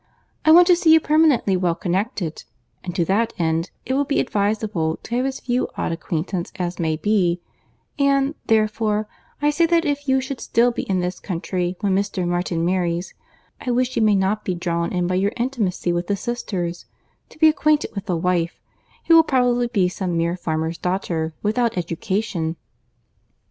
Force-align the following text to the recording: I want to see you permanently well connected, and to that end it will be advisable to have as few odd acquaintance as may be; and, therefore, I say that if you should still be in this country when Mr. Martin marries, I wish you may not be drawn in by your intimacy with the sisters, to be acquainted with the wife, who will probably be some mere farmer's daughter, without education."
I 0.45 0.51
want 0.51 0.65
to 0.65 0.75
see 0.75 0.91
you 0.93 0.99
permanently 0.99 1.55
well 1.55 1.75
connected, 1.75 2.43
and 2.83 2.95
to 2.95 3.05
that 3.05 3.33
end 3.37 3.69
it 3.85 3.93
will 3.93 4.03
be 4.03 4.19
advisable 4.19 4.97
to 5.03 5.15
have 5.15 5.27
as 5.27 5.41
few 5.41 5.67
odd 5.77 5.91
acquaintance 5.91 6.51
as 6.57 6.79
may 6.79 6.95
be; 6.97 7.39
and, 7.99 8.33
therefore, 8.47 9.07
I 9.43 9.51
say 9.51 9.67
that 9.67 9.85
if 9.85 10.09
you 10.09 10.19
should 10.19 10.41
still 10.41 10.71
be 10.71 10.81
in 10.89 11.01
this 11.01 11.19
country 11.19 11.75
when 11.81 11.95
Mr. 11.95 12.27
Martin 12.27 12.65
marries, 12.65 13.13
I 13.63 13.69
wish 13.69 13.95
you 13.95 14.01
may 14.01 14.15
not 14.15 14.43
be 14.43 14.55
drawn 14.55 14.91
in 14.91 15.05
by 15.05 15.13
your 15.21 15.33
intimacy 15.37 15.93
with 15.93 16.07
the 16.07 16.15
sisters, 16.15 16.87
to 17.29 17.37
be 17.37 17.47
acquainted 17.47 17.91
with 17.93 18.07
the 18.07 18.17
wife, 18.17 18.59
who 19.05 19.13
will 19.13 19.21
probably 19.21 19.67
be 19.67 19.87
some 19.87 20.17
mere 20.17 20.35
farmer's 20.35 20.79
daughter, 20.79 21.35
without 21.43 21.77
education." 21.77 22.55